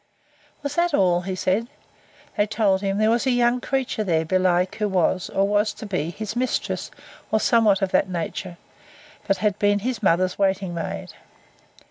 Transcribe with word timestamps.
Was 0.63 0.73
that 0.77 0.95
all? 0.95 1.21
he 1.21 1.35
said. 1.35 1.67
They 2.35 2.47
told 2.47 2.81
him, 2.81 2.97
there 2.97 3.11
was 3.11 3.27
a 3.27 3.31
young 3.31 3.61
creature 3.61 4.03
there, 4.03 4.25
belike 4.25 4.73
who 4.77 4.89
was, 4.89 5.29
or 5.29 5.47
was 5.47 5.73
to 5.73 5.85
be, 5.85 6.09
his 6.09 6.35
mistress, 6.35 6.89
or 7.31 7.39
somewhat 7.39 7.83
of 7.83 7.91
that 7.91 8.09
nature; 8.09 8.57
but 9.27 9.37
had 9.45 9.59
been 9.59 9.77
his 9.77 10.01
mother's 10.01 10.39
waiting 10.39 10.73
maid. 10.73 11.13